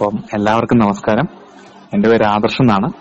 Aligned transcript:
അപ്പം 0.00 0.18
എല്ലാവർക്കും 0.34 0.78
നമസ്കാരം. 0.78 1.26
എന്റെ 1.94 2.08
പേര് 2.08 2.24
ആദർശ് 2.24 2.62
എന്നാണ്. 2.62 2.92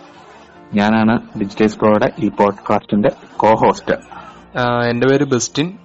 ഞാനാണ് 0.73 1.39
ഡിജിറ്റൈസ് 1.39 1.79
പ്രോയുടെ 1.79 2.09
ഈ 2.19 2.29
പോഡ്കാസ്റ്റിന്റെ 2.29 3.09
കോ 3.37 3.47
ഹോസ്റ്റ് 3.47 3.91
എന്റെ 3.91 4.89
എന്റെ 4.89 5.07
പേര് 5.07 5.23
ബെസ്റ്റിൻ. 5.23 5.77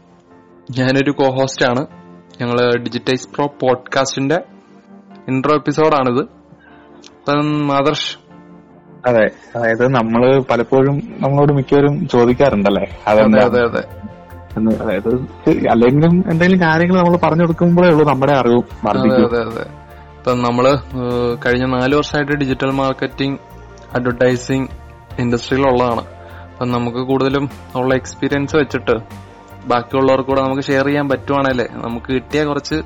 ഞാനൊരു 0.79 1.11
കോ 1.11 1.25
ഹോസ്റ്റ് 1.31 1.67
ആണ് 1.67 1.87
ഞങ്ങൾ 2.41 2.77
ഡിജിറ്റൈസ് 2.77 3.29
പ്രോ 3.29 3.47
പോഡ്കാസ്റ്റിന്റെ 3.47 4.41
ഇൻട്രോ 5.29 5.55
എപ്പിസോഡാണിത് 5.55 6.23
അപ്പം 7.19 7.73
ആദർശ്. 7.73 8.19
അതെ 9.09 9.31
അതായത് 9.57 9.89
നമ്മൾ 9.89 10.43
പലപ്പോഴും 10.51 10.97
നമ്മളോട് 10.97 11.53
മിക്കവരും 11.53 12.09
ചോദിക്കാറുണ്ടല്ലേ? 12.09 12.87
അതെ 13.07 13.23
അതെ 13.23 13.63
അതെ. 13.65 13.85
അതായത് 14.83 15.15
അല്ലെങ്കിലും 15.71 16.25
എന്തെങ്കിലും 16.31 16.61
കാര്യങ്ങൾ 16.61 16.99
നമ്മൾ 16.99 17.17
പറഞ്ഞു 17.17 17.43
കൊടുക്കുമ്പോഴേ 17.43 17.89
ഉള്ളൂ 17.89 18.09
നമ്മുടെ 18.09 18.33
അറിവ് 18.33 18.63
വർദ്ധിക്കും. 18.85 19.27
അതെ 19.29 19.43
അതെ. 19.45 19.84
ഇപ്പം 20.25 20.39
നമ്മൾ 20.43 20.67
കഴിഞ്ഞ 21.43 21.65
നാല് 21.73 21.95
വർഷമായിട്ട് 21.97 22.35
ഡിജിറ്റൽ 22.43 22.71
മാർക്കറ്റിംഗ് 22.79 23.39
അഡ്വർടൈസിങ് 23.97 24.69
ഇൻഡസ്ട്രിയിലുള്ളതാണ് 25.19 26.03
അപ്പം 26.47 26.69
നമുക്ക് 26.71 27.01
കൂടുതലും 27.11 27.45
ഉള്ള 27.75 27.91
എക്സ്പീരിയൻസ് 27.95 28.55
വെച്ചിട്ട് 28.57 28.95
ബാക്കിയുള്ളവർക്ക് 29.67 30.29
കൂടെ 30.31 30.43
നമുക്ക് 30.43 30.63
ഷെയർ 30.63 30.87
ചെയ്യാൻ 30.87 31.09
പറ്റുവാണല്ലേ 31.11 31.67
നമുക്ക് 31.83 32.09
കിട്ടിയ 32.17 32.45
കുറച്ച് 32.45 32.79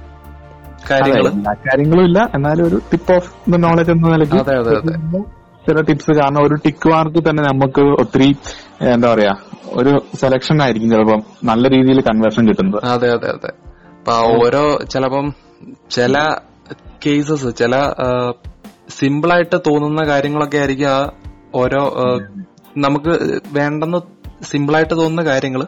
കാര്യങ്ങൾ 0.91 1.29
കാര്യങ്ങളും 1.65 2.05
ഇല്ല. 2.05 2.19
എന്നാലും 2.35 2.65
ഒരു 2.67 2.81
ടിപ്പ് 2.91 3.15
ഓഫ് 3.15 3.31
ദ 3.51 3.61
നോളജ് 3.65 3.93
എന്ന 3.95 4.11
നിലയ്ക്ക് 4.15 4.39
അതെ 4.43 4.57
അതെ 4.63 4.75
അതെ. 4.81 4.95
ചില 5.65 5.81
ടിപ്സ് 5.83 6.13
കാരണം 6.19 6.43
ഒരു 6.43 6.59
ടിക്ക് 6.65 6.89
മാർക്ക് 6.89 7.23
തന്നെ 7.29 7.45
നമുക്ക് 7.45 7.85
ഒത്തിരി 8.03 8.29
എന്താ 8.89 9.09
പറയാ 9.15 9.33
ഒരു 9.75 9.93
സെലക്ഷൻ 10.17 10.59
ആയിരിക്കും 10.63 10.91
ചിലപ്പം 10.91 11.23
നല്ല 11.45 11.65
രീതിയിൽ 11.69 12.01
കൺവേർഷൻ 12.03 12.45
കിട്ടുന്നത്. 12.49 12.81
അതെ 12.93 13.11
അതെ 13.13 13.31
അതെ. 13.31 13.53
അപ്പൊ 13.99 14.15
ഓരോ 14.39 14.65
ചിലപ്പം 14.93 15.27
ചില 15.91 16.17
കേസസ് 17.05 17.57
ചില 17.57 17.75
സിമ്പിൾ 18.91 19.33
ആയിട്ട് 19.33 19.57
തോന്നുന്ന 19.67 20.03
കാര്യങ്ങളൊക്കെ 20.07 20.59
ആയിരിക്കും 20.59 20.89
ആ 20.89 20.99
ഓരോ 21.55 21.83
നമുക്ക് 22.77 23.13
വേണ്ടെന്ന് 23.53 23.99
സിമ്പിൾ 24.43 24.77
ആയിട്ട് 24.77 24.95
തോന്നുന്ന 24.95 25.25
കാര്യങ്ങൾ 25.25 25.63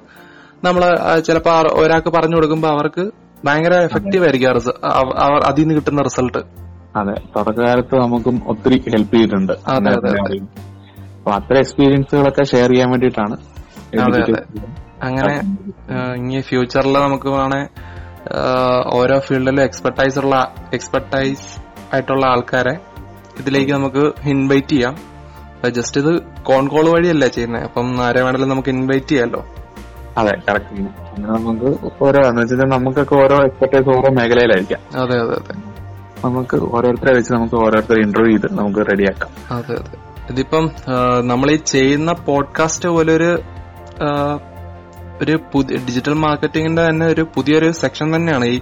നമ്മൾ 0.65 0.83
ചിലപ്പോ 1.21 1.53
ഒരാൾക്ക് 1.75 2.11
പറഞ്ഞു 2.11 2.37
കൊടുക്കുമ്പോ 2.37 2.69
അവർക്ക് 2.69 3.05
ഭയങ്കര 3.45 3.75
എഫക്റ്റീവ് 3.81 4.25
ആയിരിക്കും 4.25 4.73
അതിൽ 5.45 5.63
നിന്ന് 5.63 5.75
കിട്ടുന്ന 5.75 6.03
റിസൾട്ട് 6.03 6.41
അതെ 6.97 7.15
തുടക്കകാലത്ത് 7.37 7.97
നമുക്കും 7.97 8.37
ഒത്തിരി 8.47 8.77
ഹെൽപ്പ് 8.91 9.17
ചെയ്തിട്ടുണ്ട്. 9.17 9.53
അപ്പൊ 11.17 11.31
അത്ര 11.31 11.55
എക്സ്പീരിയൻസുകളൊക്കെ 11.59 12.45
ഷെയർ 12.45 12.71
ചെയ്യാൻ 12.71 12.91
വേണ്ടിട്ടാണ് 12.91 13.37
അങ്ങനെ 15.03 15.35
ഇനി 16.17 16.41
ഫ്യൂച്ചറിൽ 16.41 16.93
നമുക്ക് 16.99 17.29
വേണേ 17.29 17.61
ഓരോ 18.95 19.19
ഫീൽഡിലും 19.19 19.63
എക്സ്പെർട്ടൈസ് 19.63 20.19
ഉള്ള 20.19 20.37
എക്സ്പെർട്ടൈസ് 20.75 21.47
ആയിട്ടുള്ള 21.93 22.27
ആൾക്കാരെ 22.27 22.75
ഇതിലേക്ക് 23.39 23.73
നമുക്ക് 23.73 24.03
ഇൻവൈറ്റ് 24.29 24.69
ചെയ്യാം. 24.69 24.95
ജസ്റ്റ് 25.69 26.01
ഇത് 26.01 26.13
കോൺ 26.43 26.69
കോൾ 26.69 26.89
വഴിയല്ല 26.89 27.27
ചെയ്യുന്നത്? 27.27 27.63
അപ്പം 27.63 28.03
ആരെ 28.05 28.21
വേണമെങ്കിലും 28.23 28.49
നമുക്ക് 28.49 28.69
ഇൻവൈറ്റ് 28.69 29.07
ചെയ്യാമല്ലോ 29.07 29.43
അതെ 30.19 30.33
കറക്റ്റ് 30.49 30.83
നമുക്ക് 31.21 31.71
ഓരോ 32.03 32.21
നമുക്കൊക്കെ 32.75 33.15
ഓരോ 33.15 33.37
എക്സ്പെർട്ടൈസ് 33.45 33.89
ഓരോ 33.89 34.11
മേഖലയിലായിരിക്കാം. 34.11 34.81
അതെ 35.01 35.17
അതെ 35.21 35.35
അതെ. 35.35 35.55
നമുക്ക് 36.25 36.57
ഓരോരുത്തരെ 36.77 37.13
വെച്ച് 37.15 37.33
നമുക്ക് 37.33 37.55
ഓരോരുത്തരെ 37.55 38.01
ഇന്റർവ്യൂ 38.03 38.37
ചെയ്ത് 38.37 38.59
നമുക്ക് 38.59 38.81
റെഡിയാക്കാം 38.91 39.31
അതെ 39.57 39.75
അതെ. 39.75 39.99
ഇതിപ്പം 40.31 40.71
നമ്മൾ 41.27 41.51
ഈ 41.51 41.57
ചെയ്യുന്ന 41.57 42.13
പോഡ്കാസ്റ്റ് 42.13 42.89
പോലെ 42.89 43.15
ഒരു 45.23 45.39
പുതിയ 45.53 45.77
ഡിജിറ്റൽ 45.77 46.13
മാർക്കറ്റിംഗിന്റെ 46.13 46.87
തന്നെ 46.87 47.07
ഒരു 47.07 47.27
പുതിയൊരു 47.35 47.71
സെക്ഷൻ 47.71 48.17
തന്നെയാണ് 48.17 48.45
ഈ 48.45 48.61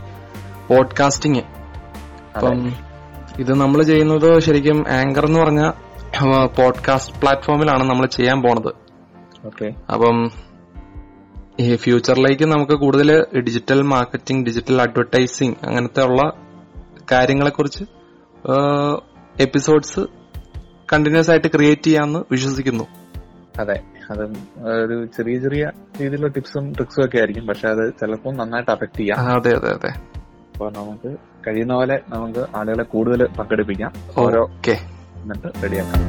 പോഡ്കാസ്റ്റിംഗ് 0.69 1.43
അപ്പം 2.37 2.73
ഇത് 3.39 3.55
നമ്മൾ 3.55 3.83
ചെയ്യുന്നത് 3.83 4.39
ശരിക്കും 4.39 4.85
ആങ്കർ 4.89 5.27
എന്ന് 5.27 5.41
പറഞ്ഞ 5.41 5.71
പോഡ്കാസ്റ്റ് 6.57 7.21
പ്ലാറ്റ്ഫോമിലാണ് 7.21 7.91
നമ്മൾ 7.91 8.07
ചെയ്യാൻ 8.07 8.43
പോണത്. 8.43 8.75
ഓക്കെ. 9.47 9.75
അപ്പം 9.93 10.31
ഈ 11.61 11.77
ഫ്യൂച്ചറിലേക്ക് 11.77 12.45
നമുക്ക് 12.45 12.73
കൂടുതൽ 12.73 13.27
ഡിജിറ്റൽ 13.41 13.83
മാർക്കറ്റിംഗ് 13.83 14.47
ഡിജിറ്റൽ 14.47 14.83
അഡ്വർടൈസിങ് 14.83 15.55
അങ്ങനത്തെ 15.65 16.03
ഉള്ള 16.03 16.33
കാര്യങ്ങളെ 17.13 17.51
കുറിച്ച് 17.51 17.85
എപ്പിസോഡ്സ് 19.41 20.01
കണ്ടിന്യൂസ് 20.93 21.31
ആയിട്ട് 21.31 21.49
ക്രിയേറ്റ് 21.49 21.83
ചെയ്യാന്ന് 21.83 22.19
വിശ്വസിക്കുന്നു. 22.31 22.85
അതെ. 23.61 23.83
അത് 24.11 24.25
ഒരു 24.85 25.07
ചെറിയ 25.17 25.39
ചെറിയ 25.39 25.71
രീതിയിലുള്ള 26.01 26.29
ടിപ്സും 26.29 26.73
ട്രിക്സും 26.73 27.05
ഒക്കെ 27.05 27.19
ആയിരിക്കും. 27.19 27.47
പക്ഷെ 27.47 27.69
അത് 27.69 27.93
ചിലപ്പോൾ 28.01 28.35
നന്നായിട്ട് 28.35 28.71
അഫക്ട് 28.71 28.99
ചെയ്യാം. 28.99 29.19
അതെ 29.19 29.55
അതെ 29.57 29.71
അതെ. 29.75 29.91
അപ്പൊ 30.53 30.71
നമുക്ക് 30.71 31.17
കഴിയുന്ന 31.47 31.75
പോലെ 31.75 32.01
നമുക്ക് 32.09 32.47
ആളുകളെ 32.57 32.85
കൂടുതൽ 32.85 33.27
പങ്കെടുപ്പിക്കാം. 33.27 33.93
ഓരോ 34.19 34.51
എന്നിട്ട് 35.23 35.63
റെഡിയാക്കാം 35.63 36.03